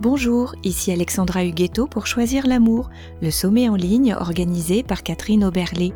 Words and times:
Bonjour, 0.00 0.54
ici 0.64 0.90
Alexandra 0.92 1.44
Huguetto 1.44 1.86
pour 1.86 2.06
Choisir 2.06 2.46
l'amour, 2.46 2.88
le 3.20 3.30
sommet 3.30 3.68
en 3.68 3.74
ligne 3.74 4.14
organisé 4.14 4.82
par 4.82 5.02
Catherine 5.02 5.44
Oberlé. 5.44 5.92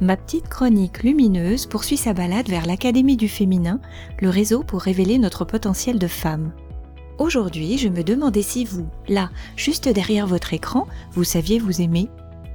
Ma 0.00 0.16
petite 0.16 0.48
chronique 0.48 1.02
lumineuse 1.02 1.66
poursuit 1.66 1.96
sa 1.96 2.12
balade 2.12 2.48
vers 2.48 2.64
l'Académie 2.64 3.16
du 3.16 3.28
féminin, 3.28 3.80
le 4.20 4.28
réseau 4.28 4.62
pour 4.62 4.80
révéler 4.80 5.18
notre 5.18 5.44
potentiel 5.44 5.98
de 5.98 6.06
femme. 6.06 6.52
Aujourd'hui, 7.18 7.76
je 7.76 7.88
me 7.88 8.04
demandais 8.04 8.42
si 8.42 8.64
vous, 8.64 8.86
là, 9.08 9.30
juste 9.56 9.88
derrière 9.88 10.28
votre 10.28 10.54
écran, 10.54 10.86
vous 11.10 11.24
saviez 11.24 11.58
vous 11.58 11.80
aimer. 11.80 12.08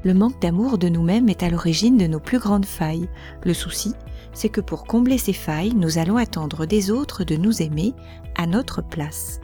Le 0.06 0.14
manque 0.14 0.42
d'amour 0.42 0.78
de 0.78 0.88
nous-mêmes 0.88 1.28
est 1.28 1.44
à 1.44 1.50
l'origine 1.50 1.98
de 1.98 2.08
nos 2.08 2.22
plus 2.22 2.40
grandes 2.40 2.66
failles. 2.66 3.10
Le 3.44 3.54
souci, 3.54 3.92
c'est 4.32 4.48
que 4.48 4.62
pour 4.62 4.86
combler 4.86 5.18
ces 5.18 5.34
failles, 5.34 5.74
nous 5.76 5.98
allons 5.98 6.16
attendre 6.16 6.66
des 6.66 6.90
autres 6.90 7.26
de 7.26 7.36
nous 7.36 7.62
aimer 7.62 7.94
à 8.38 8.48
notre 8.48 8.82
place 8.82 9.42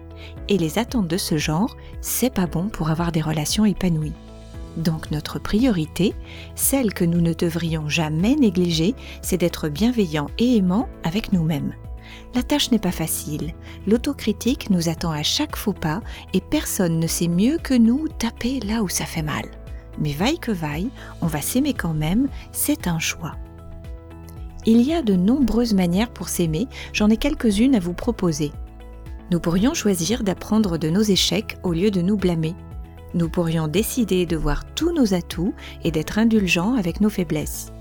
et 0.49 0.57
les 0.57 0.79
attentes 0.79 1.07
de 1.07 1.17
ce 1.17 1.37
genre, 1.37 1.75
c'est 2.01 2.33
pas 2.33 2.47
bon 2.47 2.69
pour 2.69 2.89
avoir 2.89 3.11
des 3.11 3.21
relations 3.21 3.65
épanouies. 3.65 4.13
Donc 4.77 5.11
notre 5.11 5.39
priorité, 5.39 6.13
celle 6.55 6.93
que 6.93 7.05
nous 7.05 7.21
ne 7.21 7.33
devrions 7.33 7.89
jamais 7.89 8.35
négliger, 8.35 8.95
c'est 9.21 9.37
d'être 9.37 9.69
bienveillants 9.69 10.29
et 10.37 10.57
aimants 10.57 10.87
avec 11.03 11.33
nous-mêmes. 11.33 11.73
La 12.35 12.43
tâche 12.43 12.71
n'est 12.71 12.79
pas 12.79 12.91
facile. 12.91 13.53
L'autocritique 13.87 14.69
nous 14.69 14.89
attend 14.89 15.11
à 15.11 15.23
chaque 15.23 15.55
faux 15.55 15.73
pas 15.73 16.01
et 16.33 16.41
personne 16.41 16.99
ne 16.99 17.07
sait 17.07 17.27
mieux 17.27 17.57
que 17.57 17.73
nous 17.73 18.07
taper 18.07 18.59
là 18.61 18.83
où 18.83 18.89
ça 18.89 19.05
fait 19.05 19.21
mal. 19.21 19.45
Mais 19.99 20.13
vaille 20.13 20.39
que 20.39 20.51
vaille, 20.51 20.89
on 21.21 21.27
va 21.27 21.41
s'aimer 21.41 21.73
quand 21.73 21.93
même, 21.93 22.27
c'est 22.51 22.87
un 22.87 22.99
choix. 22.99 23.35
Il 24.65 24.81
y 24.81 24.93
a 24.93 25.01
de 25.01 25.15
nombreuses 25.15 25.73
manières 25.73 26.11
pour 26.11 26.29
s'aimer, 26.29 26.67
j'en 26.93 27.09
ai 27.09 27.17
quelques-unes 27.17 27.75
à 27.75 27.79
vous 27.79 27.93
proposer. 27.93 28.51
Nous 29.31 29.39
pourrions 29.39 29.73
choisir 29.73 30.23
d'apprendre 30.23 30.77
de 30.77 30.89
nos 30.89 31.01
échecs 31.01 31.57
au 31.63 31.71
lieu 31.71 31.89
de 31.89 32.01
nous 32.01 32.17
blâmer. 32.17 32.53
Nous 33.13 33.29
pourrions 33.29 33.69
décider 33.69 34.25
de 34.25 34.35
voir 34.35 34.65
tous 34.75 34.91
nos 34.91 35.13
atouts 35.13 35.53
et 35.85 35.91
d'être 35.91 36.19
indulgents 36.19 36.75
avec 36.75 36.99
nos 36.99 37.09
faiblesses. 37.09 37.71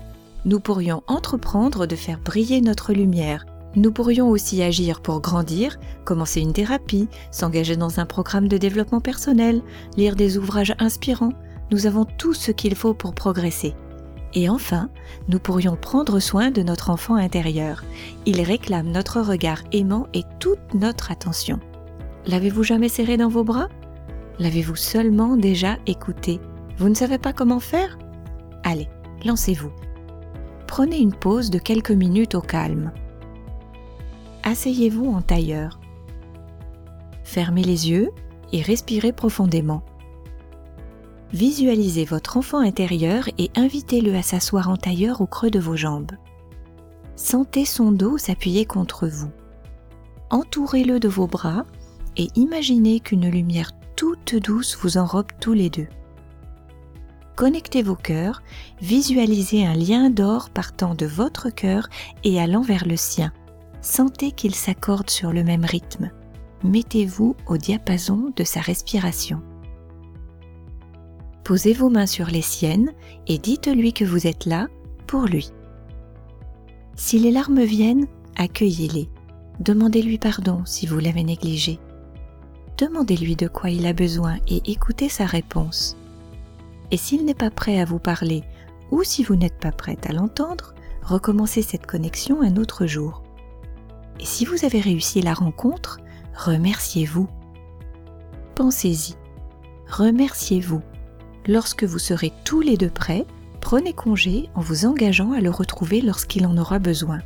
Nous 0.45 0.61
pourrions 0.61 1.03
entreprendre 1.07 1.87
de 1.87 1.95
faire 1.97 2.19
briller 2.19 2.61
notre 2.61 2.93
lumière. 2.93 3.45
Nous 3.75 3.91
pourrions 3.91 4.29
aussi 4.29 4.63
agir 4.63 5.01
pour 5.01 5.19
grandir, 5.19 5.77
commencer 6.05 6.39
une 6.39 6.53
thérapie, 6.53 7.09
s'engager 7.31 7.75
dans 7.75 7.99
un 7.99 8.05
programme 8.05 8.47
de 8.47 8.57
développement 8.57 9.01
personnel, 9.01 9.61
lire 9.97 10.15
des 10.15 10.37
ouvrages 10.37 10.75
inspirants. 10.79 11.33
Nous 11.69 11.85
avons 11.85 12.05
tout 12.05 12.33
ce 12.33 12.51
qu'il 12.51 12.75
faut 12.75 12.93
pour 12.93 13.13
progresser. 13.13 13.73
Et 14.33 14.49
enfin, 14.49 14.89
nous 15.27 15.39
pourrions 15.39 15.75
prendre 15.75 16.19
soin 16.19 16.51
de 16.51 16.63
notre 16.63 16.89
enfant 16.89 17.15
intérieur. 17.15 17.83
Il 18.25 18.41
réclame 18.41 18.89
notre 18.89 19.21
regard 19.21 19.61
aimant 19.71 20.07
et 20.13 20.23
toute 20.39 20.73
notre 20.73 21.11
attention. 21.11 21.59
L'avez-vous 22.25 22.63
jamais 22.63 22.89
serré 22.89 23.17
dans 23.17 23.29
vos 23.29 23.43
bras? 23.43 23.67
L'avez-vous 24.39 24.75
seulement 24.75 25.35
déjà 25.35 25.77
écouté? 25.85 26.39
Vous 26.77 26.89
ne 26.89 26.95
savez 26.95 27.17
pas 27.17 27.33
comment 27.33 27.59
faire? 27.59 27.97
Allez, 28.63 28.87
lancez-vous. 29.25 29.71
Prenez 30.67 30.99
une 30.99 31.13
pause 31.13 31.49
de 31.49 31.59
quelques 31.59 31.91
minutes 31.91 32.35
au 32.35 32.41
calme. 32.41 32.91
Asseyez-vous 34.43 35.11
en 35.11 35.21
tailleur. 35.21 35.79
Fermez 37.23 37.63
les 37.63 37.89
yeux 37.89 38.09
et 38.53 38.61
respirez 38.61 39.11
profondément. 39.11 39.83
Visualisez 41.33 42.03
votre 42.03 42.35
enfant 42.35 42.59
intérieur 42.59 43.29
et 43.37 43.51
invitez-le 43.55 44.15
à 44.15 44.21
s'asseoir 44.21 44.69
en 44.69 44.75
tailleur 44.75 45.21
au 45.21 45.27
creux 45.27 45.49
de 45.49 45.59
vos 45.59 45.77
jambes. 45.77 46.11
Sentez 47.15 47.65
son 47.65 47.91
dos 47.91 48.17
s'appuyer 48.17 48.65
contre 48.65 49.07
vous. 49.07 49.29
Entourez-le 50.29 50.99
de 50.99 51.07
vos 51.07 51.27
bras 51.27 51.65
et 52.17 52.27
imaginez 52.35 52.99
qu'une 52.99 53.29
lumière 53.29 53.71
toute 53.95 54.35
douce 54.35 54.77
vous 54.81 54.97
enrobe 54.97 55.27
tous 55.39 55.53
les 55.53 55.69
deux. 55.69 55.87
Connectez 57.37 57.81
vos 57.81 57.95
cœurs, 57.95 58.43
visualisez 58.81 59.65
un 59.65 59.73
lien 59.73 60.09
d'or 60.09 60.49
partant 60.49 60.95
de 60.95 61.05
votre 61.05 61.49
cœur 61.49 61.87
et 62.23 62.41
allant 62.41 62.61
vers 62.61 62.85
le 62.85 62.97
sien. 62.97 63.31
Sentez 63.81 64.31
qu'il 64.31 64.53
s'accorde 64.53 65.09
sur 65.09 65.31
le 65.31 65.43
même 65.43 65.65
rythme. 65.65 66.11
Mettez-vous 66.63 67.35
au 67.47 67.57
diapason 67.57 68.31
de 68.35 68.43
sa 68.43 68.59
respiration. 68.59 69.41
Posez 71.43 71.73
vos 71.73 71.89
mains 71.89 72.05
sur 72.05 72.27
les 72.27 72.41
siennes 72.41 72.91
et 73.27 73.37
dites-lui 73.37 73.93
que 73.93 74.05
vous 74.05 74.27
êtes 74.27 74.45
là 74.45 74.67
pour 75.07 75.25
lui. 75.25 75.51
Si 76.95 77.17
les 77.19 77.31
larmes 77.31 77.63
viennent, 77.63 78.07
accueillez-les. 78.37 79.09
Demandez-lui 79.59 80.17
pardon 80.17 80.63
si 80.65 80.85
vous 80.85 80.99
l'avez 80.99 81.23
négligé. 81.23 81.79
Demandez-lui 82.77 83.35
de 83.35 83.47
quoi 83.47 83.69
il 83.69 83.85
a 83.85 83.93
besoin 83.93 84.37
et 84.47 84.61
écoutez 84.65 85.09
sa 85.09 85.25
réponse. 85.25 85.97
Et 86.91 86.97
s'il 86.97 87.25
n'est 87.25 87.33
pas 87.33 87.51
prêt 87.51 87.79
à 87.79 87.85
vous 87.85 87.99
parler, 87.99 88.43
ou 88.91 89.03
si 89.03 89.23
vous 89.23 89.35
n'êtes 89.35 89.59
pas 89.59 89.71
prête 89.71 90.09
à 90.09 90.13
l'entendre, 90.13 90.73
recommencez 91.01 91.61
cette 91.61 91.85
connexion 91.85 92.41
un 92.41 92.57
autre 92.57 92.85
jour. 92.85 93.23
Et 94.19 94.25
si 94.25 94.45
vous 94.45 94.65
avez 94.65 94.79
réussi 94.79 95.21
la 95.21 95.33
rencontre, 95.33 95.99
remerciez-vous. 96.35 97.27
Pensez-y. 98.55 99.15
Remerciez-vous 99.87 100.81
Lorsque 101.47 101.83
vous 101.83 101.99
serez 101.99 102.31
tous 102.45 102.61
les 102.61 102.77
deux 102.77 102.89
prêts, 102.89 103.25
prenez 103.61 103.93
congé 103.93 104.49
en 104.53 104.61
vous 104.61 104.85
engageant 104.85 105.31
à 105.31 105.41
le 105.41 105.49
retrouver 105.49 106.01
lorsqu'il 106.01 106.45
en 106.45 106.57
aura 106.57 106.79
besoin. 106.79 107.19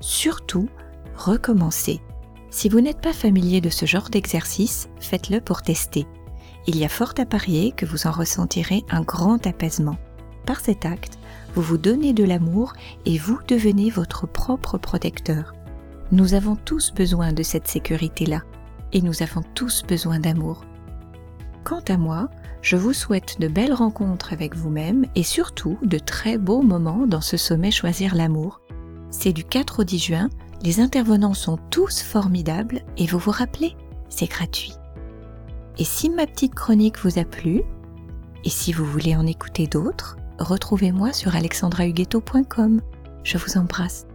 Surtout, 0.00 0.68
recommencez. 1.16 2.00
Si 2.50 2.68
vous 2.68 2.80
n'êtes 2.80 3.00
pas 3.00 3.12
familier 3.12 3.60
de 3.60 3.70
ce 3.70 3.86
genre 3.86 4.10
d'exercice, 4.10 4.88
faites-le 4.98 5.40
pour 5.40 5.62
tester. 5.62 6.06
Il 6.66 6.76
y 6.76 6.84
a 6.84 6.88
fort 6.88 7.14
à 7.18 7.24
parier 7.24 7.72
que 7.72 7.86
vous 7.86 8.06
en 8.06 8.10
ressentirez 8.10 8.84
un 8.90 9.02
grand 9.02 9.46
apaisement. 9.46 9.96
Par 10.46 10.60
cet 10.60 10.84
acte, 10.84 11.18
vous 11.54 11.62
vous 11.62 11.78
donnez 11.78 12.12
de 12.12 12.24
l'amour 12.24 12.72
et 13.06 13.18
vous 13.18 13.38
devenez 13.46 13.90
votre 13.90 14.26
propre 14.26 14.78
protecteur. 14.78 15.54
Nous 16.10 16.34
avons 16.34 16.56
tous 16.56 16.92
besoin 16.92 17.32
de 17.32 17.44
cette 17.44 17.68
sécurité-là 17.68 18.42
et 18.92 19.00
nous 19.00 19.22
avons 19.22 19.42
tous 19.54 19.84
besoin 19.84 20.18
d'amour. 20.18 20.64
Quant 21.62 21.82
à 21.88 21.96
moi, 21.96 22.28
je 22.62 22.76
vous 22.76 22.92
souhaite 22.92 23.40
de 23.40 23.48
belles 23.48 23.72
rencontres 23.72 24.32
avec 24.32 24.54
vous-même 24.54 25.06
et 25.14 25.22
surtout 25.22 25.78
de 25.82 25.98
très 25.98 26.38
beaux 26.38 26.62
moments 26.62 27.06
dans 27.06 27.20
ce 27.20 27.36
sommet 27.36 27.70
Choisir 27.70 28.14
l'amour. 28.14 28.60
C'est 29.10 29.32
du 29.32 29.44
4 29.44 29.80
au 29.80 29.84
10 29.84 29.98
juin, 29.98 30.30
les 30.62 30.80
intervenants 30.80 31.34
sont 31.34 31.58
tous 31.70 32.02
formidables 32.02 32.82
et 32.98 33.06
vous 33.06 33.18
vous 33.18 33.30
rappelez, 33.30 33.76
c'est 34.08 34.28
gratuit. 34.28 34.74
Et 35.78 35.84
si 35.84 36.10
ma 36.10 36.26
petite 36.26 36.54
chronique 36.54 36.98
vous 36.98 37.18
a 37.18 37.24
plu, 37.24 37.62
et 38.44 38.50
si 38.50 38.72
vous 38.72 38.84
voulez 38.84 39.16
en 39.16 39.26
écouter 39.26 39.66
d'autres, 39.66 40.16
retrouvez-moi 40.38 41.12
sur 41.12 41.34
alexandrahuguetto.com. 41.34 42.80
Je 43.24 43.38
vous 43.38 43.58
embrasse. 43.58 44.06